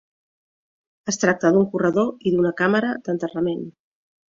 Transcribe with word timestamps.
Es 1.13 1.21
tracta 1.25 1.53
d'un 1.57 1.69
corredor 1.75 2.11
i 2.33 2.37
una 2.41 2.57
càmera 2.65 2.93
d'enterrament. 3.07 3.67